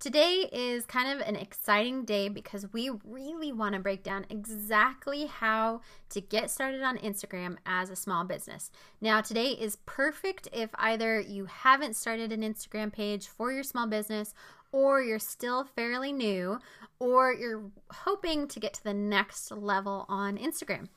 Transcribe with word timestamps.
Today 0.00 0.48
is 0.50 0.86
kind 0.86 1.12
of 1.12 1.28
an 1.28 1.36
exciting 1.36 2.06
day 2.06 2.30
because 2.30 2.72
we 2.72 2.90
really 3.04 3.52
want 3.52 3.74
to 3.74 3.80
break 3.82 4.02
down 4.02 4.24
exactly 4.30 5.26
how 5.26 5.82
to 6.08 6.22
get 6.22 6.50
started 6.50 6.82
on 6.82 6.96
Instagram 6.96 7.58
as 7.66 7.90
a 7.90 7.96
small 7.96 8.24
business. 8.24 8.70
Now, 9.02 9.20
today 9.20 9.48
is 9.48 9.76
perfect 9.84 10.48
if 10.54 10.70
either 10.76 11.20
you 11.20 11.44
haven't 11.44 11.96
started 11.96 12.32
an 12.32 12.40
Instagram 12.40 12.90
page 12.90 13.28
for 13.28 13.52
your 13.52 13.62
small 13.62 13.86
business 13.86 14.32
or 14.72 15.02
you're 15.02 15.18
still 15.18 15.64
fairly 15.64 16.14
new 16.14 16.60
or 16.98 17.34
you're 17.34 17.64
hoping 17.90 18.48
to 18.48 18.58
get 18.58 18.72
to 18.72 18.84
the 18.84 18.94
next 18.94 19.52
level 19.52 20.06
on 20.08 20.38
Instagram. 20.38 20.88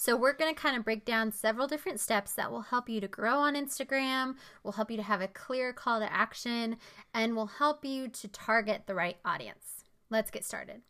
So, 0.00 0.16
we're 0.16 0.32
going 0.32 0.54
to 0.54 0.58
kind 0.58 0.78
of 0.78 0.84
break 0.86 1.04
down 1.04 1.30
several 1.30 1.66
different 1.66 2.00
steps 2.00 2.32
that 2.32 2.50
will 2.50 2.62
help 2.62 2.88
you 2.88 3.02
to 3.02 3.06
grow 3.06 3.34
on 3.34 3.54
Instagram, 3.54 4.36
will 4.62 4.72
help 4.72 4.90
you 4.90 4.96
to 4.96 5.02
have 5.02 5.20
a 5.20 5.28
clear 5.28 5.74
call 5.74 6.00
to 6.00 6.10
action, 6.10 6.78
and 7.12 7.36
will 7.36 7.44
help 7.44 7.84
you 7.84 8.08
to 8.08 8.26
target 8.28 8.84
the 8.86 8.94
right 8.94 9.18
audience. 9.26 9.84
Let's 10.08 10.30
get 10.30 10.42
started. 10.42 10.80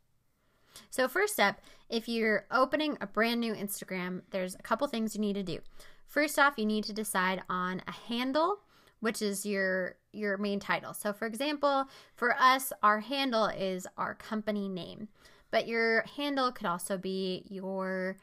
So, 0.90 1.08
first 1.08 1.32
step, 1.32 1.60
if 1.88 2.08
you're 2.08 2.46
opening 2.52 2.98
a 3.00 3.08
brand 3.08 3.40
new 3.40 3.52
Instagram, 3.52 4.22
there's 4.30 4.54
a 4.54 4.62
couple 4.62 4.86
things 4.86 5.16
you 5.16 5.20
need 5.20 5.34
to 5.34 5.42
do. 5.42 5.58
First 6.06 6.38
off, 6.38 6.54
you 6.56 6.64
need 6.64 6.84
to 6.84 6.92
decide 6.92 7.42
on 7.48 7.82
a 7.88 7.92
handle 7.92 8.60
which 9.00 9.22
is 9.22 9.46
your 9.46 9.96
your 10.12 10.36
main 10.36 10.60
title. 10.60 10.92
So 10.92 11.14
for 11.14 11.26
example, 11.26 11.86
for 12.14 12.36
us 12.38 12.70
our 12.82 13.00
handle 13.00 13.46
is 13.46 13.86
our 13.96 14.14
company 14.14 14.68
name. 14.68 15.08
But 15.50 15.66
your 15.66 16.04
handle 16.16 16.52
could 16.52 16.66
also 16.66 16.96
be 16.96 17.44
your 17.48 18.18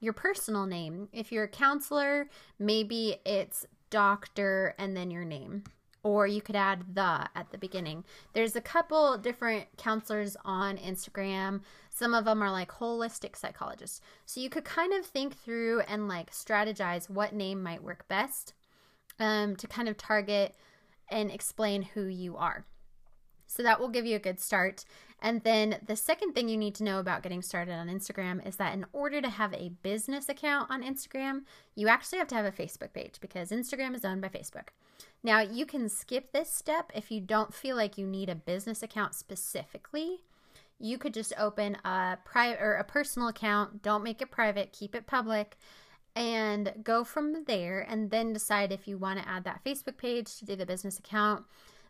your 0.00 0.12
personal 0.12 0.66
name. 0.66 1.08
If 1.12 1.32
you're 1.32 1.44
a 1.44 1.48
counselor, 1.48 2.28
maybe 2.58 3.16
it's 3.24 3.66
doctor 3.90 4.74
and 4.78 4.96
then 4.96 5.10
your 5.10 5.24
name. 5.24 5.64
Or 6.04 6.26
you 6.26 6.40
could 6.40 6.56
add 6.56 6.94
the 6.94 7.28
at 7.34 7.50
the 7.50 7.58
beginning. 7.58 8.04
There's 8.32 8.54
a 8.54 8.60
couple 8.60 9.18
different 9.18 9.66
counselors 9.76 10.36
on 10.44 10.76
Instagram. 10.78 11.62
Some 11.90 12.14
of 12.14 12.24
them 12.24 12.42
are 12.42 12.52
like 12.52 12.70
holistic 12.70 13.36
psychologists. 13.36 14.00
So 14.24 14.40
you 14.40 14.48
could 14.48 14.64
kind 14.64 14.92
of 14.92 15.04
think 15.04 15.36
through 15.36 15.80
and 15.82 16.06
like 16.06 16.30
strategize 16.30 17.10
what 17.10 17.34
name 17.34 17.62
might 17.62 17.82
work 17.82 18.06
best 18.08 18.54
um, 19.18 19.56
to 19.56 19.66
kind 19.66 19.88
of 19.88 19.96
target 19.96 20.54
and 21.10 21.30
explain 21.30 21.82
who 21.82 22.04
you 22.04 22.36
are. 22.36 22.64
So 23.46 23.62
that 23.62 23.80
will 23.80 23.88
give 23.88 24.06
you 24.06 24.14
a 24.14 24.20
good 24.20 24.38
start. 24.38 24.84
And 25.20 25.42
then 25.42 25.78
the 25.84 25.96
second 25.96 26.34
thing 26.34 26.48
you 26.48 26.56
need 26.56 26.76
to 26.76 26.84
know 26.84 27.00
about 27.00 27.22
getting 27.22 27.42
started 27.42 27.72
on 27.72 27.88
Instagram 27.88 28.46
is 28.46 28.56
that 28.56 28.74
in 28.74 28.86
order 28.92 29.20
to 29.20 29.28
have 29.28 29.52
a 29.52 29.72
business 29.82 30.28
account 30.28 30.70
on 30.70 30.82
Instagram, 30.82 31.42
you 31.74 31.88
actually 31.88 32.18
have 32.18 32.28
to 32.28 32.34
have 32.36 32.44
a 32.44 32.52
Facebook 32.52 32.92
page 32.92 33.14
because 33.20 33.50
Instagram 33.50 33.96
is 33.96 34.04
owned 34.04 34.20
by 34.20 34.28
Facebook. 34.28 34.68
Now, 35.22 35.40
you 35.40 35.66
can 35.66 35.88
skip 35.88 36.32
this 36.32 36.52
step 36.52 36.92
if 36.94 37.10
you 37.10 37.20
don't 37.20 37.52
feel 37.52 37.76
like 37.76 37.98
you 37.98 38.06
need 38.06 38.28
a 38.28 38.36
business 38.36 38.82
account 38.82 39.14
specifically. 39.14 40.20
You 40.78 40.96
could 40.98 41.14
just 41.14 41.32
open 41.36 41.76
a 41.84 42.18
private 42.24 42.60
or 42.62 42.74
a 42.74 42.84
personal 42.84 43.26
account, 43.26 43.82
don't 43.82 44.04
make 44.04 44.22
it 44.22 44.30
private, 44.30 44.72
keep 44.72 44.94
it 44.94 45.08
public, 45.08 45.56
and 46.14 46.72
go 46.82 47.02
from 47.02 47.44
there 47.44 47.80
and 47.80 48.10
then 48.10 48.32
decide 48.32 48.70
if 48.70 48.86
you 48.86 48.96
want 48.98 49.20
to 49.20 49.28
add 49.28 49.44
that 49.44 49.64
Facebook 49.64 49.96
page 49.96 50.36
to 50.36 50.44
do 50.44 50.54
the 50.54 50.66
business 50.66 50.98
account. 50.98 51.44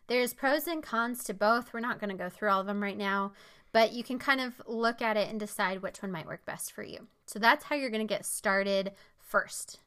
There's 0.09 0.33
pros 0.33 0.65
and 0.65 0.81
cons 0.81 1.23
to 1.25 1.35
both. 1.35 1.71
We're 1.71 1.79
not 1.81 1.99
going 1.99 2.09
to 2.09 2.21
go 2.21 2.29
through 2.29 2.49
all 2.49 2.61
of 2.61 2.65
them 2.65 2.81
right 2.81 2.97
now, 2.97 3.31
but 3.71 3.93
you 3.93 4.03
can 4.03 4.17
kind 4.17 4.41
of 4.41 4.59
look 4.65 5.03
at 5.03 5.17
it 5.17 5.29
and 5.29 5.39
decide 5.39 5.83
which 5.83 6.01
one 6.01 6.11
might 6.11 6.25
work 6.25 6.45
best 6.45 6.71
for 6.71 6.83
you. 6.83 7.07
So 7.27 7.37
that's 7.37 7.65
how 7.65 7.75
you're 7.75 7.91
going 7.91 8.05
to 8.05 8.11
get 8.11 8.25
started 8.25 8.93
first. 9.19 9.79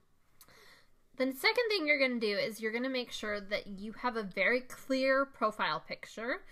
The 1.17 1.25
second 1.25 1.65
thing 1.69 1.89
you're 1.89 1.99
going 1.99 2.21
to 2.21 2.27
do 2.27 2.37
is 2.37 2.61
you're 2.61 2.71
going 2.71 2.85
to 2.85 2.89
make 2.89 3.11
sure 3.11 3.41
that 3.41 3.67
you 3.67 3.95
have 4.01 4.17
a 4.17 4.23
very 4.23 4.61
clear 4.61 5.27
profile 5.27 5.83
picture. 5.87 6.43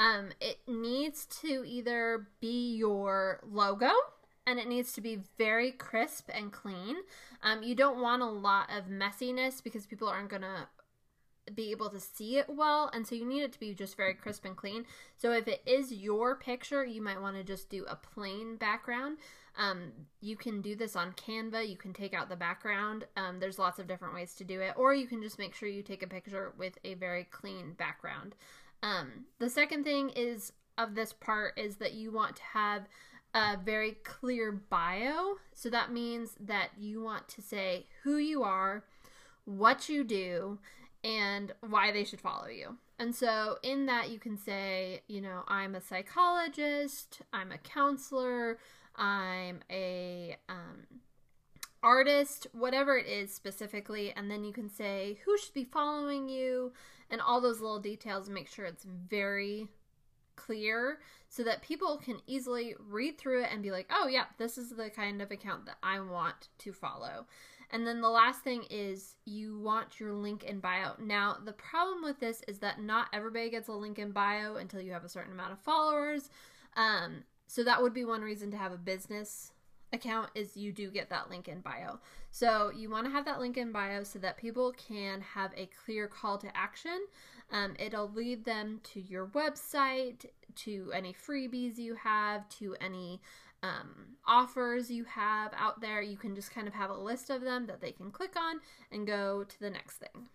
Um, 0.00 0.30
it 0.40 0.58
needs 0.66 1.24
to 1.42 1.64
either 1.64 2.26
be 2.40 2.74
your 2.74 3.38
logo 3.48 3.92
and 4.44 4.58
it 4.58 4.66
needs 4.66 4.92
to 4.94 5.00
be 5.00 5.20
very 5.38 5.70
crisp 5.70 6.28
and 6.34 6.50
clean. 6.50 6.96
Um, 7.44 7.62
you 7.62 7.76
don't 7.76 8.00
want 8.00 8.22
a 8.22 8.26
lot 8.26 8.70
of 8.76 8.86
messiness 8.86 9.62
because 9.62 9.86
people 9.86 10.08
aren't 10.08 10.30
going 10.30 10.42
to 10.42 10.66
be 11.54 11.70
able 11.70 11.90
to 11.90 12.00
see 12.00 12.38
it 12.38 12.46
well 12.48 12.90
and 12.92 13.06
so 13.06 13.14
you 13.14 13.26
need 13.26 13.42
it 13.42 13.52
to 13.52 13.60
be 13.60 13.74
just 13.74 13.96
very 13.96 14.14
crisp 14.14 14.44
and 14.44 14.56
clean. 14.56 14.84
So 15.16 15.32
if 15.32 15.48
it 15.48 15.62
is 15.66 15.92
your 15.92 16.36
picture 16.36 16.84
you 16.84 17.02
might 17.02 17.20
want 17.20 17.36
to 17.36 17.44
just 17.44 17.68
do 17.68 17.84
a 17.88 17.96
plain 17.96 18.56
background. 18.56 19.18
Um, 19.58 19.92
you 20.20 20.36
can 20.36 20.60
do 20.60 20.76
this 20.76 20.94
on 20.94 21.12
canva 21.12 21.68
you 21.68 21.76
can 21.76 21.92
take 21.92 22.14
out 22.14 22.28
the 22.28 22.36
background 22.36 23.04
um, 23.16 23.40
there's 23.40 23.58
lots 23.58 23.80
of 23.80 23.88
different 23.88 24.14
ways 24.14 24.34
to 24.34 24.44
do 24.44 24.60
it 24.60 24.74
or 24.76 24.94
you 24.94 25.08
can 25.08 25.20
just 25.20 25.40
make 25.40 25.56
sure 25.56 25.68
you 25.68 25.82
take 25.82 26.04
a 26.04 26.06
picture 26.06 26.52
with 26.56 26.78
a 26.84 26.94
very 26.94 27.24
clean 27.24 27.72
background. 27.72 28.34
Um, 28.82 29.24
the 29.38 29.50
second 29.50 29.84
thing 29.84 30.10
is 30.10 30.52
of 30.78 30.94
this 30.94 31.12
part 31.12 31.58
is 31.58 31.76
that 31.76 31.94
you 31.94 32.12
want 32.12 32.36
to 32.36 32.42
have 32.42 32.86
a 33.34 33.56
very 33.56 33.92
clear 34.02 34.52
bio. 34.52 35.36
So 35.52 35.70
that 35.70 35.92
means 35.92 36.36
that 36.40 36.70
you 36.78 37.02
want 37.02 37.28
to 37.28 37.42
say 37.42 37.86
who 38.02 38.16
you 38.16 38.42
are 38.42 38.84
what 39.44 39.88
you 39.88 40.04
do 40.04 40.58
and 41.02 41.52
why 41.68 41.92
they 41.92 42.04
should 42.04 42.20
follow 42.20 42.48
you. 42.48 42.76
And 42.98 43.14
so, 43.14 43.56
in 43.62 43.86
that, 43.86 44.10
you 44.10 44.18
can 44.18 44.36
say, 44.36 45.02
you 45.08 45.20
know, 45.20 45.42
I'm 45.48 45.74
a 45.74 45.80
psychologist, 45.80 47.22
I'm 47.32 47.50
a 47.50 47.58
counselor, 47.58 48.58
I'm 48.96 49.60
a 49.70 50.36
um, 50.48 50.86
artist, 51.82 52.46
whatever 52.52 52.98
it 52.98 53.06
is 53.06 53.32
specifically, 53.32 54.12
and 54.14 54.30
then 54.30 54.44
you 54.44 54.52
can 54.52 54.68
say 54.68 55.18
who 55.24 55.38
should 55.38 55.54
be 55.54 55.64
following 55.64 56.28
you 56.28 56.72
and 57.10 57.20
all 57.20 57.40
those 57.40 57.60
little 57.60 57.80
details. 57.80 58.28
Make 58.28 58.48
sure 58.48 58.66
it's 58.66 58.84
very 58.84 59.68
clear 60.44 60.98
so 61.28 61.44
that 61.44 61.62
people 61.62 61.96
can 61.98 62.20
easily 62.26 62.74
read 62.88 63.18
through 63.18 63.42
it 63.42 63.50
and 63.52 63.62
be 63.62 63.70
like, 63.70 63.88
oh, 63.90 64.08
yeah, 64.08 64.24
this 64.38 64.58
is 64.58 64.70
the 64.70 64.90
kind 64.90 65.22
of 65.22 65.30
account 65.30 65.66
that 65.66 65.76
I 65.82 66.00
want 66.00 66.48
to 66.58 66.72
follow. 66.72 67.26
And 67.72 67.86
then 67.86 68.00
the 68.00 68.08
last 68.08 68.42
thing 68.42 68.64
is 68.68 69.14
you 69.24 69.58
want 69.58 70.00
your 70.00 70.12
link 70.12 70.42
in 70.42 70.58
bio. 70.58 70.94
Now, 70.98 71.36
the 71.44 71.52
problem 71.52 72.02
with 72.02 72.18
this 72.18 72.42
is 72.48 72.58
that 72.58 72.82
not 72.82 73.08
everybody 73.12 73.48
gets 73.48 73.68
a 73.68 73.72
link 73.72 73.98
in 73.98 74.10
bio 74.10 74.56
until 74.56 74.80
you 74.80 74.92
have 74.92 75.04
a 75.04 75.08
certain 75.08 75.32
amount 75.32 75.52
of 75.52 75.60
followers. 75.60 76.30
Um, 76.76 77.22
so 77.46 77.62
that 77.62 77.80
would 77.80 77.94
be 77.94 78.04
one 78.04 78.22
reason 78.22 78.50
to 78.50 78.56
have 78.56 78.72
a 78.72 78.76
business 78.76 79.52
account 79.92 80.30
is 80.34 80.56
you 80.56 80.72
do 80.72 80.90
get 80.90 81.10
that 81.10 81.30
link 81.30 81.48
in 81.48 81.60
bio. 81.60 81.98
So 82.30 82.70
you 82.74 82.90
want 82.90 83.06
to 83.06 83.12
have 83.12 83.24
that 83.24 83.40
link 83.40 83.56
in 83.56 83.72
bio 83.72 84.04
so 84.04 84.18
that 84.20 84.36
people 84.36 84.72
can 84.72 85.20
have 85.20 85.52
a 85.56 85.68
clear 85.84 86.06
call 86.06 86.38
to 86.38 86.56
action. 86.56 87.06
Um, 87.50 87.74
it'll 87.78 88.10
lead 88.10 88.44
them 88.44 88.80
to 88.92 89.00
your 89.00 89.26
website, 89.26 90.26
to 90.56 90.92
any 90.94 91.14
freebies 91.14 91.78
you 91.78 91.94
have, 91.96 92.48
to 92.50 92.76
any 92.80 93.20
um, 93.62 94.16
offers 94.26 94.90
you 94.90 95.04
have 95.04 95.52
out 95.56 95.80
there. 95.80 96.00
You 96.00 96.16
can 96.16 96.34
just 96.34 96.52
kind 96.54 96.68
of 96.68 96.74
have 96.74 96.90
a 96.90 96.96
list 96.96 97.30
of 97.30 97.42
them 97.42 97.66
that 97.66 97.80
they 97.80 97.92
can 97.92 98.10
click 98.10 98.34
on 98.36 98.60
and 98.92 99.06
go 99.06 99.44
to 99.44 99.60
the 99.60 99.70
next 99.70 99.96
thing. 99.96 100.28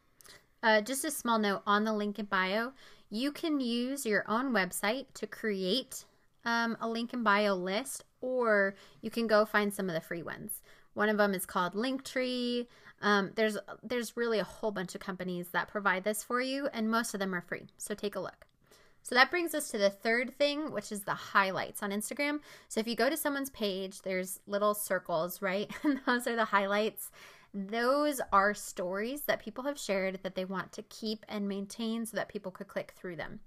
Uh, 0.62 0.82
just 0.82 1.06
a 1.06 1.12
small 1.12 1.38
note 1.38 1.62
on 1.66 1.84
the 1.84 1.94
link 1.94 2.20
in 2.20 2.26
bio, 2.26 2.74
you 3.10 3.32
can 3.32 3.60
use 3.60 4.06
your 4.06 4.26
own 4.28 4.52
website 4.52 5.06
to 5.14 5.28
create 5.28 6.06
um, 6.44 6.78
a 6.82 6.88
link 6.88 7.14
in 7.14 7.24
bio 7.24 7.54
list, 7.54 8.04
or 8.26 8.76
you 9.02 9.10
can 9.10 9.28
go 9.28 9.46
find 9.46 9.74
some 9.74 9.90
of 9.90 9.96
the 9.96 10.02
free 10.02 10.24
ones. 10.24 10.62
One 10.94 11.10
of 11.10 11.18
them 11.18 11.34
is 11.34 11.46
called 11.46 11.74
Linktree. 11.74 12.68
Um, 13.02 13.32
there's 13.36 13.58
there's 13.84 14.18
really 14.18 14.40
a 14.40 14.44
whole 14.46 14.72
bunch 14.72 14.96
of 14.96 15.02
companies 15.02 15.50
that 15.50 15.68
provide 15.68 16.04
this 16.04 16.24
for 16.24 16.42
you, 16.42 16.68
and 16.74 16.90
most 16.90 17.14
of 17.14 17.20
them 17.20 17.36
are 17.36 17.42
free. 17.42 17.68
So 17.78 17.94
take 17.94 18.16
a 18.16 18.20
look. 18.20 18.48
So 19.04 19.14
that 19.14 19.30
brings 19.30 19.54
us 19.54 19.70
to 19.70 19.78
the 19.78 19.92
third 19.92 20.34
thing, 20.34 20.72
which 20.72 20.92
is 20.92 21.02
the 21.02 21.14
highlights 21.14 21.84
on 21.84 21.92
Instagram. 21.92 22.40
So 22.70 22.80
if 22.80 22.88
you 22.88 22.96
go 22.96 23.08
to 23.08 23.18
someone's 23.18 23.52
page, 23.52 24.02
there's 24.02 24.40
little 24.48 24.74
circles, 24.74 25.44
right? 25.44 25.70
And 25.84 26.00
those 26.08 26.26
are 26.26 26.36
the 26.36 26.46
highlights. 26.46 27.12
those 27.54 28.20
are 28.34 28.54
stories 28.54 29.22
that 29.24 29.40
people 29.42 29.64
have 29.66 29.80
shared 29.80 30.20
that 30.24 30.36
they 30.36 30.44
want 30.44 30.72
to 30.74 30.82
keep 30.84 31.24
and 31.30 31.48
maintain 31.48 32.06
so 32.06 32.18
that 32.18 32.30
people 32.30 32.52
could 32.52 32.68
click 32.68 32.94
through 32.98 33.16
them. 33.16 33.40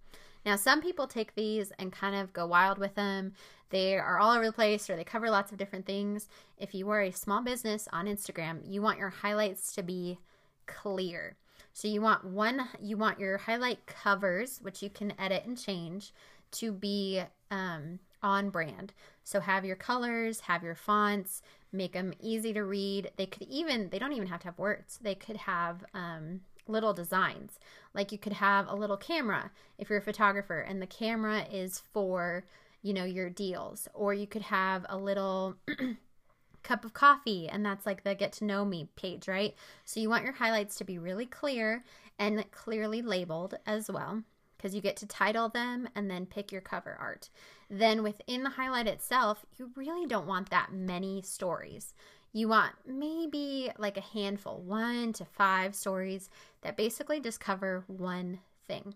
Now, 0.48 0.56
some 0.56 0.80
people 0.80 1.06
take 1.06 1.34
these 1.34 1.72
and 1.78 1.92
kind 1.92 2.16
of 2.16 2.32
go 2.32 2.46
wild 2.46 2.78
with 2.78 2.94
them. 2.94 3.34
They 3.68 3.98
are 3.98 4.18
all 4.18 4.34
over 4.34 4.46
the 4.46 4.52
place 4.52 4.88
or 4.88 4.96
they 4.96 5.04
cover 5.04 5.28
lots 5.28 5.52
of 5.52 5.58
different 5.58 5.84
things. 5.84 6.26
If 6.56 6.74
you 6.74 6.88
are 6.88 7.02
a 7.02 7.10
small 7.10 7.42
business 7.42 7.86
on 7.92 8.06
Instagram, 8.06 8.60
you 8.64 8.80
want 8.80 8.98
your 8.98 9.10
highlights 9.10 9.74
to 9.74 9.82
be 9.82 10.18
clear. 10.64 11.36
So 11.74 11.86
you 11.86 12.00
want 12.00 12.24
one 12.24 12.66
you 12.80 12.96
want 12.96 13.20
your 13.20 13.36
highlight 13.36 13.84
covers, 13.84 14.58
which 14.62 14.82
you 14.82 14.88
can 14.88 15.12
edit 15.20 15.44
and 15.44 15.60
change 15.60 16.14
to 16.52 16.72
be 16.72 17.20
um, 17.50 17.98
on 18.22 18.48
brand. 18.48 18.94
So 19.24 19.40
have 19.40 19.66
your 19.66 19.76
colors, 19.76 20.40
have 20.40 20.62
your 20.62 20.74
fonts, 20.74 21.42
make 21.72 21.92
them 21.92 22.14
easy 22.22 22.54
to 22.54 22.64
read. 22.64 23.10
They 23.18 23.26
could 23.26 23.42
even 23.42 23.90
they 23.90 23.98
don't 23.98 24.14
even 24.14 24.28
have 24.28 24.40
to 24.40 24.46
have 24.46 24.58
words. 24.58 24.98
They 25.02 25.14
could 25.14 25.36
have 25.36 25.84
um, 25.92 26.40
little 26.68 26.92
designs. 26.92 27.58
Like 27.94 28.12
you 28.12 28.18
could 28.18 28.34
have 28.34 28.68
a 28.68 28.74
little 28.74 28.96
camera 28.96 29.50
if 29.78 29.88
you're 29.88 29.98
a 29.98 30.02
photographer 30.02 30.60
and 30.60 30.80
the 30.80 30.86
camera 30.86 31.44
is 31.50 31.82
for, 31.92 32.44
you 32.82 32.92
know, 32.92 33.04
your 33.04 33.30
deals. 33.30 33.88
Or 33.94 34.14
you 34.14 34.26
could 34.26 34.42
have 34.42 34.84
a 34.88 34.96
little 34.96 35.56
cup 36.62 36.84
of 36.84 36.92
coffee 36.92 37.48
and 37.48 37.64
that's 37.64 37.86
like 37.86 38.04
the 38.04 38.14
get 38.14 38.32
to 38.34 38.44
know 38.44 38.64
me 38.64 38.88
page, 38.96 39.28
right? 39.28 39.54
So 39.84 40.00
you 40.00 40.08
want 40.08 40.24
your 40.24 40.34
highlights 40.34 40.76
to 40.76 40.84
be 40.84 40.98
really 40.98 41.26
clear 41.26 41.84
and 42.18 42.50
clearly 42.50 43.02
labeled 43.02 43.58
as 43.66 43.90
well 43.90 44.22
because 44.58 44.74
you 44.74 44.82
get 44.82 44.96
to 44.98 45.06
title 45.06 45.48
them 45.48 45.88
and 45.94 46.10
then 46.10 46.26
pick 46.26 46.52
your 46.52 46.60
cover 46.60 46.98
art. 47.00 47.30
Then 47.70 48.02
within 48.02 48.42
the 48.42 48.50
highlight 48.50 48.86
itself, 48.86 49.46
you 49.56 49.70
really 49.74 50.06
don't 50.06 50.26
want 50.26 50.50
that 50.50 50.72
many 50.72 51.22
stories 51.22 51.94
you 52.32 52.48
want 52.48 52.72
maybe 52.86 53.70
like 53.78 53.96
a 53.96 54.02
handful, 54.02 54.60
one 54.60 55.12
to 55.14 55.24
five 55.24 55.74
stories 55.74 56.28
that 56.62 56.76
basically 56.76 57.20
just 57.20 57.40
cover 57.40 57.84
one 57.86 58.40
thing. 58.66 58.94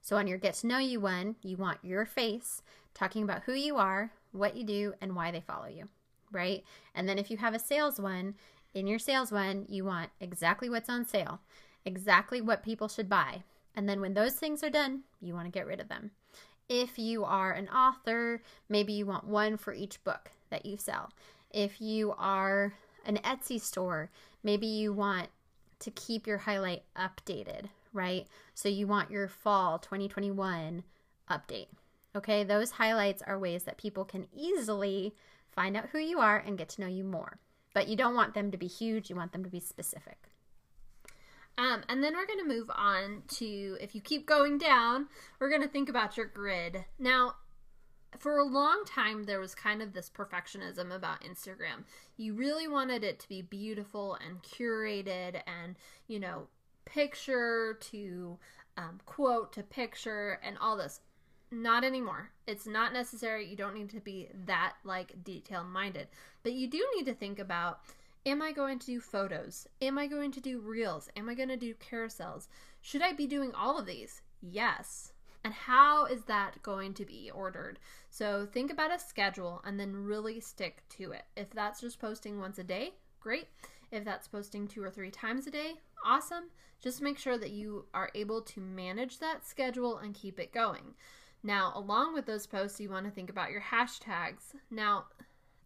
So 0.00 0.16
on 0.16 0.26
your 0.26 0.38
get 0.38 0.54
to 0.54 0.66
know 0.66 0.78
you 0.78 1.00
one, 1.00 1.36
you 1.42 1.56
want 1.56 1.78
your 1.82 2.04
face 2.04 2.62
talking 2.92 3.22
about 3.22 3.44
who 3.44 3.52
you 3.52 3.76
are, 3.76 4.12
what 4.32 4.56
you 4.56 4.64
do, 4.64 4.94
and 5.00 5.14
why 5.14 5.30
they 5.30 5.40
follow 5.40 5.68
you, 5.68 5.88
right? 6.32 6.64
And 6.94 7.08
then 7.08 7.18
if 7.18 7.30
you 7.30 7.36
have 7.36 7.54
a 7.54 7.58
sales 7.58 8.00
one, 8.00 8.34
in 8.74 8.86
your 8.86 8.98
sales 8.98 9.30
one, 9.30 9.66
you 9.68 9.84
want 9.84 10.10
exactly 10.20 10.68
what's 10.68 10.88
on 10.88 11.04
sale, 11.04 11.40
exactly 11.84 12.40
what 12.40 12.64
people 12.64 12.88
should 12.88 13.08
buy. 13.08 13.42
And 13.74 13.88
then 13.88 14.00
when 14.00 14.14
those 14.14 14.34
things 14.34 14.62
are 14.62 14.70
done, 14.70 15.02
you 15.20 15.34
want 15.34 15.46
to 15.46 15.52
get 15.52 15.66
rid 15.66 15.80
of 15.80 15.88
them. 15.88 16.10
If 16.68 16.98
you 16.98 17.24
are 17.24 17.52
an 17.52 17.68
author, 17.68 18.42
maybe 18.68 18.92
you 18.92 19.06
want 19.06 19.26
one 19.26 19.56
for 19.56 19.72
each 19.72 20.02
book 20.04 20.30
that 20.50 20.64
you 20.66 20.76
sell. 20.76 21.10
If 21.50 21.80
you 21.80 22.14
are 22.18 22.74
an 23.04 23.18
Etsy 23.18 23.60
store, 23.60 24.10
maybe 24.42 24.66
you 24.66 24.92
want 24.92 25.28
to 25.80 25.90
keep 25.90 26.26
your 26.26 26.38
highlight 26.38 26.84
updated, 26.96 27.66
right? 27.92 28.26
So 28.54 28.68
you 28.68 28.86
want 28.86 29.10
your 29.10 29.28
fall 29.28 29.78
2021 29.78 30.84
update. 31.30 31.66
Okay, 32.14 32.44
those 32.44 32.72
highlights 32.72 33.22
are 33.22 33.38
ways 33.38 33.64
that 33.64 33.78
people 33.78 34.04
can 34.04 34.26
easily 34.34 35.14
find 35.50 35.76
out 35.76 35.88
who 35.92 35.98
you 35.98 36.20
are 36.20 36.38
and 36.38 36.58
get 36.58 36.68
to 36.70 36.80
know 36.80 36.86
you 36.86 37.04
more. 37.04 37.38
But 37.74 37.88
you 37.88 37.96
don't 37.96 38.14
want 38.14 38.34
them 38.34 38.50
to 38.50 38.58
be 38.58 38.66
huge, 38.66 39.08
you 39.10 39.16
want 39.16 39.32
them 39.32 39.44
to 39.44 39.50
be 39.50 39.60
specific. 39.60 40.31
Um, 41.58 41.82
and 41.88 42.02
then 42.02 42.14
we're 42.14 42.26
going 42.26 42.38
to 42.38 42.48
move 42.48 42.70
on 42.74 43.22
to 43.36 43.76
if 43.80 43.94
you 43.94 44.00
keep 44.00 44.26
going 44.26 44.58
down, 44.58 45.08
we're 45.38 45.50
going 45.50 45.62
to 45.62 45.68
think 45.68 45.88
about 45.88 46.16
your 46.16 46.26
grid. 46.26 46.84
Now, 46.98 47.34
for 48.18 48.38
a 48.38 48.44
long 48.44 48.84
time 48.86 49.24
there 49.24 49.40
was 49.40 49.54
kind 49.54 49.82
of 49.82 49.92
this 49.92 50.10
perfectionism 50.10 50.94
about 50.94 51.22
Instagram. 51.22 51.84
You 52.16 52.34
really 52.34 52.68
wanted 52.68 53.04
it 53.04 53.18
to 53.20 53.28
be 53.28 53.42
beautiful 53.42 54.16
and 54.26 54.42
curated 54.42 55.42
and, 55.46 55.76
you 56.08 56.20
know, 56.20 56.48
picture 56.84 57.78
to 57.80 58.38
um, 58.76 59.00
quote 59.06 59.52
to 59.54 59.62
picture 59.62 60.38
and 60.42 60.56
all 60.58 60.76
this. 60.76 61.00
Not 61.50 61.84
anymore. 61.84 62.30
It's 62.46 62.66
not 62.66 62.94
necessary. 62.94 63.46
You 63.46 63.56
don't 63.56 63.74
need 63.74 63.90
to 63.90 64.00
be 64.00 64.28
that 64.46 64.74
like 64.84 65.22
detail 65.22 65.64
minded. 65.64 66.08
But 66.42 66.54
you 66.54 66.66
do 66.68 66.82
need 66.96 67.04
to 67.04 67.14
think 67.14 67.38
about 67.38 67.80
am 68.24 68.42
I 68.42 68.52
going 68.52 68.78
to 68.78 68.86
do 68.86 69.00
photos? 69.00 69.66
Am 69.80 69.98
I 69.98 70.06
going 70.06 70.30
to 70.32 70.40
do 70.40 70.60
reels? 70.60 71.08
Am 71.16 71.28
I 71.28 71.34
going 71.34 71.48
to 71.48 71.56
do 71.56 71.74
carousels? 71.74 72.48
Should 72.80 73.02
I 73.02 73.12
be 73.12 73.26
doing 73.26 73.52
all 73.54 73.78
of 73.78 73.86
these? 73.86 74.22
Yes. 74.40 75.12
And 75.44 75.52
how 75.52 76.04
is 76.04 76.24
that 76.24 76.62
going 76.62 76.94
to 76.94 77.04
be 77.04 77.30
ordered? 77.32 77.78
So 78.10 78.46
think 78.46 78.70
about 78.70 78.94
a 78.94 78.98
schedule 78.98 79.60
and 79.64 79.78
then 79.78 80.04
really 80.04 80.38
stick 80.40 80.82
to 80.90 81.12
it. 81.12 81.24
If 81.36 81.50
that's 81.50 81.80
just 81.80 82.00
posting 82.00 82.38
once 82.38 82.58
a 82.58 82.64
day, 82.64 82.94
great. 83.20 83.48
If 83.90 84.04
that's 84.04 84.28
posting 84.28 84.68
two 84.68 84.82
or 84.82 84.90
three 84.90 85.10
times 85.10 85.46
a 85.46 85.50
day, 85.50 85.74
awesome. 86.04 86.44
Just 86.80 87.02
make 87.02 87.18
sure 87.18 87.38
that 87.38 87.50
you 87.50 87.86
are 87.92 88.10
able 88.14 88.40
to 88.42 88.60
manage 88.60 89.18
that 89.18 89.46
schedule 89.46 89.98
and 89.98 90.14
keep 90.14 90.38
it 90.38 90.52
going. 90.52 90.94
Now, 91.42 91.72
along 91.74 92.14
with 92.14 92.26
those 92.26 92.46
posts, 92.46 92.80
you 92.80 92.88
want 92.88 93.04
to 93.06 93.10
think 93.10 93.28
about 93.28 93.50
your 93.50 93.62
hashtags. 93.62 94.54
Now, 94.70 95.06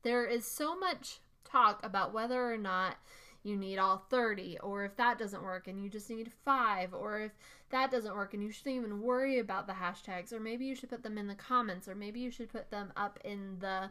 there 0.02 0.24
is 0.24 0.46
so 0.46 0.78
much 0.78 1.20
talk 1.50 1.84
about 1.84 2.12
whether 2.12 2.52
or 2.52 2.58
not 2.58 2.96
you 3.42 3.56
need 3.56 3.78
all 3.78 4.04
30, 4.10 4.58
or 4.58 4.84
if 4.84 4.96
that 4.96 5.18
doesn't 5.18 5.42
work 5.42 5.68
and 5.68 5.82
you 5.82 5.88
just 5.88 6.10
need 6.10 6.32
five, 6.44 6.92
or 6.92 7.20
if 7.20 7.32
that 7.70 7.90
doesn't 7.90 8.16
work 8.16 8.34
and 8.34 8.42
you 8.42 8.50
shouldn't 8.50 8.76
even 8.76 9.00
worry 9.00 9.38
about 9.38 9.66
the 9.66 9.72
hashtags, 9.72 10.32
or 10.32 10.40
maybe 10.40 10.64
you 10.64 10.74
should 10.74 10.90
put 10.90 11.02
them 11.02 11.16
in 11.16 11.28
the 11.28 11.34
comments, 11.34 11.86
or 11.86 11.94
maybe 11.94 12.18
you 12.18 12.30
should 12.30 12.50
put 12.50 12.70
them 12.70 12.92
up 12.96 13.20
in 13.24 13.56
the, 13.60 13.88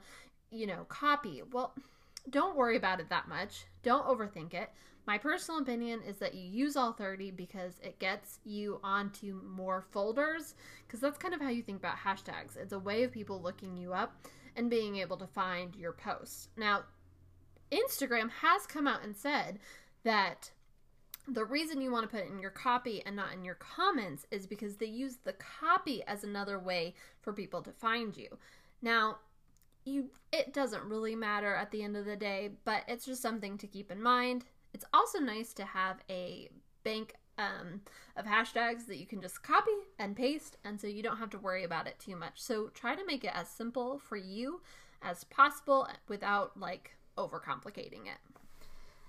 you 0.51 0.67
know, 0.67 0.83
copy. 0.89 1.41
Well, 1.53 1.73
don't 2.29 2.57
worry 2.57 2.75
about 2.75 2.99
it 2.99 3.09
that 3.09 3.29
much. 3.29 3.65
Don't 3.81 4.05
overthink 4.05 4.53
it. 4.53 4.69
My 5.07 5.17
personal 5.19 5.61
opinion 5.61 6.01
is 6.05 6.17
that 6.17 6.33
you 6.33 6.49
use 6.49 6.75
all 6.75 6.91
30 6.91 7.31
because 7.31 7.79
it 7.83 7.99
gets 7.99 8.39
you 8.43 8.79
onto 8.83 9.41
more 9.45 9.85
folders, 9.91 10.55
because 10.85 10.99
that's 10.99 11.17
kind 11.17 11.33
of 11.33 11.39
how 11.39 11.49
you 11.49 11.61
think 11.61 11.79
about 11.79 11.97
hashtags. 11.97 12.57
It's 12.57 12.73
a 12.73 12.79
way 12.79 13.03
of 13.03 13.11
people 13.11 13.39
looking 13.41 13.77
you 13.77 13.93
up 13.93 14.25
and 14.55 14.69
being 14.69 14.95
able 14.97 15.17
to 15.17 15.27
find 15.27 15.75
your 15.75 15.91
posts. 15.91 16.49
Now, 16.57 16.83
Instagram 17.71 18.29
has 18.29 18.65
come 18.65 18.87
out 18.87 19.03
and 19.03 19.15
said 19.15 19.59
that 20.03 20.51
the 21.27 21.45
reason 21.45 21.81
you 21.81 21.91
want 21.91 22.03
to 22.03 22.15
put 22.15 22.25
it 22.25 22.31
in 22.31 22.39
your 22.39 22.51
copy 22.51 23.01
and 23.05 23.15
not 23.15 23.33
in 23.33 23.43
your 23.43 23.55
comments 23.55 24.27
is 24.29 24.45
because 24.45 24.77
they 24.77 24.85
use 24.85 25.17
the 25.23 25.33
copy 25.33 26.03
as 26.03 26.23
another 26.23 26.59
way 26.59 26.93
for 27.21 27.33
people 27.33 27.61
to 27.63 27.71
find 27.71 28.15
you. 28.15 28.37
Now, 28.81 29.17
you 29.85 30.09
it 30.31 30.53
doesn't 30.53 30.83
really 30.83 31.15
matter 31.15 31.53
at 31.55 31.71
the 31.71 31.83
end 31.83 31.95
of 31.95 32.05
the 32.05 32.15
day, 32.15 32.51
but 32.63 32.83
it's 32.87 33.05
just 33.05 33.21
something 33.21 33.57
to 33.57 33.67
keep 33.67 33.91
in 33.91 34.01
mind. 34.01 34.45
It's 34.73 34.85
also 34.93 35.19
nice 35.19 35.53
to 35.53 35.65
have 35.65 35.97
a 36.09 36.49
bank 36.83 37.15
um, 37.37 37.81
of 38.15 38.25
hashtags 38.25 38.87
that 38.87 38.97
you 38.97 39.05
can 39.05 39.21
just 39.21 39.43
copy 39.43 39.71
and 39.99 40.15
paste, 40.15 40.57
and 40.63 40.79
so 40.79 40.87
you 40.87 41.03
don't 41.03 41.17
have 41.17 41.29
to 41.31 41.39
worry 41.39 41.63
about 41.63 41.87
it 41.87 41.99
too 41.99 42.15
much. 42.15 42.41
So 42.41 42.69
try 42.73 42.95
to 42.95 43.05
make 43.05 43.23
it 43.23 43.31
as 43.33 43.47
simple 43.47 43.99
for 43.99 44.17
you 44.17 44.61
as 45.01 45.23
possible 45.25 45.87
without 46.07 46.59
like 46.59 46.95
overcomplicating 47.17 48.05
it. 48.05 48.19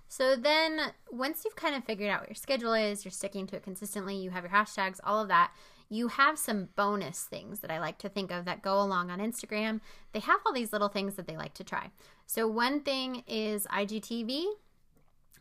So 0.08 0.36
then, 0.36 0.92
once 1.10 1.42
you've 1.44 1.56
kind 1.56 1.74
of 1.74 1.84
figured 1.84 2.10
out 2.10 2.20
what 2.20 2.28
your 2.28 2.36
schedule 2.36 2.74
is, 2.74 3.04
you're 3.04 3.12
sticking 3.12 3.46
to 3.48 3.56
it 3.56 3.64
consistently, 3.64 4.16
you 4.16 4.30
have 4.30 4.44
your 4.44 4.52
hashtags, 4.52 5.00
all 5.02 5.20
of 5.20 5.28
that, 5.28 5.50
you 5.88 6.08
have 6.08 6.38
some 6.38 6.68
bonus 6.76 7.22
things 7.24 7.60
that 7.60 7.70
I 7.70 7.78
like 7.78 7.98
to 7.98 8.08
think 8.08 8.30
of 8.30 8.44
that 8.44 8.62
go 8.62 8.80
along 8.80 9.10
on 9.10 9.18
Instagram. 9.18 9.80
They 10.12 10.20
have 10.20 10.40
all 10.44 10.52
these 10.52 10.72
little 10.72 10.88
things 10.88 11.14
that 11.14 11.26
they 11.26 11.36
like 11.36 11.54
to 11.54 11.64
try. 11.64 11.90
So, 12.26 12.46
one 12.46 12.80
thing 12.80 13.24
is 13.26 13.66
IGTV. 13.66 14.44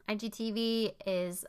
IGTV 0.10 0.94
is 1.06 1.46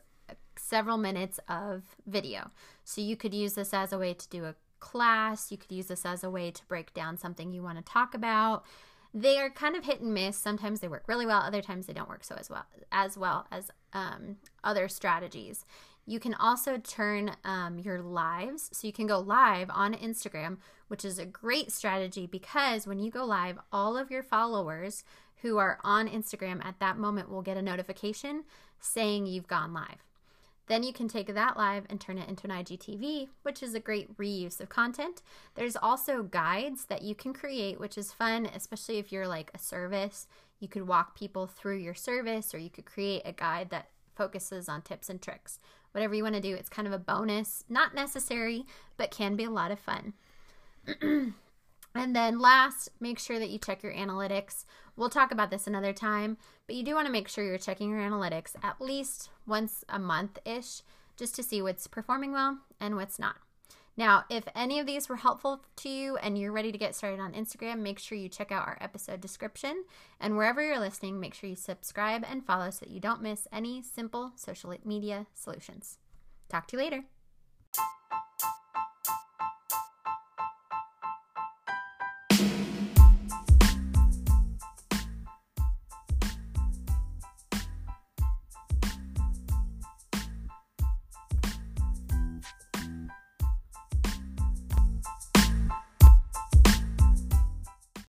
several 0.55 0.97
minutes 0.97 1.39
of 1.47 1.83
video. 2.05 2.51
So, 2.83 3.01
you 3.01 3.15
could 3.15 3.33
use 3.33 3.53
this 3.53 3.73
as 3.73 3.91
a 3.93 3.97
way 3.97 4.13
to 4.13 4.29
do 4.29 4.45
a 4.45 4.55
class, 4.79 5.51
you 5.51 5.57
could 5.57 5.71
use 5.71 5.87
this 5.87 6.05
as 6.05 6.23
a 6.23 6.29
way 6.29 6.51
to 6.51 6.65
break 6.67 6.93
down 6.93 7.17
something 7.17 7.51
you 7.51 7.63
want 7.63 7.79
to 7.79 7.83
talk 7.83 8.13
about 8.13 8.63
they 9.13 9.37
are 9.37 9.49
kind 9.49 9.75
of 9.75 9.85
hit 9.85 10.01
and 10.01 10.13
miss. 10.13 10.37
Sometimes 10.37 10.79
they 10.79 10.87
work 10.87 11.03
really 11.07 11.25
well, 11.25 11.41
other 11.41 11.61
times 11.61 11.85
they 11.85 11.93
don't 11.93 12.09
work 12.09 12.23
so 12.23 12.35
as 12.35 12.49
well 12.49 12.65
as 12.91 13.17
well 13.17 13.47
as 13.51 13.71
um, 13.93 14.37
other 14.63 14.87
strategies. 14.87 15.65
You 16.05 16.21
can 16.21 16.33
also 16.35 16.77
turn 16.77 17.35
um, 17.43 17.79
your 17.79 18.01
lives, 18.01 18.69
so 18.71 18.87
you 18.87 18.93
can 18.93 19.07
go 19.07 19.19
live 19.19 19.69
on 19.69 19.93
Instagram, 19.93 20.57
which 20.87 21.03
is 21.03 21.19
a 21.19 21.25
great 21.25 21.71
strategy 21.71 22.25
because 22.25 22.87
when 22.87 22.99
you 22.99 23.11
go 23.11 23.25
live, 23.25 23.59
all 23.73 23.97
of 23.97 24.09
your 24.09 24.23
followers 24.23 25.03
who 25.41 25.57
are 25.57 25.79
on 25.83 26.07
Instagram 26.07 26.63
at 26.65 26.79
that 26.79 26.97
moment 26.97 27.29
will 27.29 27.41
get 27.41 27.57
a 27.57 27.61
notification 27.61 28.45
saying 28.79 29.25
you've 29.25 29.47
gone 29.47 29.73
live. 29.73 30.06
Then 30.67 30.83
you 30.83 30.93
can 30.93 31.07
take 31.07 31.33
that 31.33 31.57
live 31.57 31.85
and 31.89 31.99
turn 31.99 32.17
it 32.17 32.29
into 32.29 32.45
an 32.45 32.63
IGTV, 32.63 33.29
which 33.43 33.63
is 33.63 33.73
a 33.73 33.79
great 33.79 34.15
reuse 34.17 34.59
of 34.59 34.69
content. 34.69 35.21
There's 35.55 35.77
also 35.77 36.23
guides 36.23 36.85
that 36.85 37.01
you 37.01 37.15
can 37.15 37.33
create, 37.33 37.79
which 37.79 37.97
is 37.97 38.11
fun, 38.11 38.45
especially 38.45 38.97
if 38.97 39.11
you're 39.11 39.27
like 39.27 39.51
a 39.53 39.59
service. 39.59 40.27
You 40.59 40.67
could 40.67 40.87
walk 40.87 41.17
people 41.17 41.47
through 41.47 41.77
your 41.77 41.95
service, 41.95 42.53
or 42.53 42.57
you 42.57 42.69
could 42.69 42.85
create 42.85 43.21
a 43.25 43.31
guide 43.31 43.69
that 43.69 43.89
focuses 44.15 44.67
on 44.67 44.81
tips 44.81 45.09
and 45.09 45.21
tricks. 45.21 45.59
Whatever 45.91 46.15
you 46.15 46.23
want 46.23 46.35
to 46.35 46.41
do, 46.41 46.53
it's 46.53 46.69
kind 46.69 46.87
of 46.87 46.93
a 46.93 46.99
bonus, 46.99 47.63
not 47.69 47.95
necessary, 47.95 48.65
but 48.97 49.11
can 49.11 49.35
be 49.35 49.45
a 49.45 49.49
lot 49.49 49.71
of 49.71 49.79
fun. 49.79 50.13
And 51.97 52.15
then 52.15 52.37
last, 52.37 52.89
make 52.99 53.17
sure 53.17 53.39
that 53.39 53.49
you 53.49 53.57
check 53.57 53.81
your 53.81 53.93
analytics. 53.93 54.65
We'll 54.97 55.09
talk 55.09 55.31
about 55.31 55.51
this 55.51 55.67
another 55.67 55.93
time, 55.93 56.37
but 56.65 56.75
you 56.75 56.83
do 56.83 56.95
want 56.95 57.05
to 57.05 57.11
make 57.11 57.27
sure 57.27 57.45
you're 57.45 57.59
checking 57.59 57.91
your 57.91 57.99
analytics 57.99 58.55
at 58.63 58.81
least 58.81 59.29
once 59.45 59.85
a 59.87 59.99
month 59.99 60.39
ish 60.43 60.81
just 61.15 61.35
to 61.35 61.43
see 61.43 61.61
what's 61.61 61.85
performing 61.87 62.31
well 62.31 62.57
and 62.79 62.95
what's 62.95 63.19
not. 63.19 63.35
Now, 63.95 64.25
if 64.29 64.43
any 64.55 64.79
of 64.79 64.85
these 64.85 65.09
were 65.09 65.15
helpful 65.15 65.63
to 65.77 65.89
you 65.89 66.17
and 66.17 66.37
you're 66.37 66.51
ready 66.51 66.71
to 66.71 66.77
get 66.77 66.95
started 66.95 67.19
on 67.19 67.33
Instagram, 67.33 67.79
make 67.79 67.97
sure 67.99 68.17
you 68.17 68.29
check 68.29 68.51
out 68.51 68.67
our 68.67 68.77
episode 68.79 69.21
description. 69.21 69.85
And 70.19 70.37
wherever 70.37 70.63
you're 70.63 70.79
listening, 70.79 71.19
make 71.19 71.33
sure 71.33 71.49
you 71.49 71.55
subscribe 71.55 72.23
and 72.29 72.45
follow 72.45 72.69
so 72.69 72.85
that 72.85 72.91
you 72.91 72.99
don't 72.99 73.23
miss 73.23 73.47
any 73.51 73.81
simple 73.81 74.33
social 74.35 74.73
media 74.85 75.25
solutions. 75.33 75.97
Talk 76.49 76.67
to 76.67 76.77
you 76.77 76.83
later. 76.83 77.16